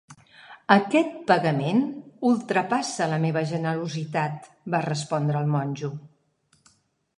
[0.75, 1.83] "Aquest pagament
[2.31, 5.95] ultrapassa la meva generositat", va respondre el monjo.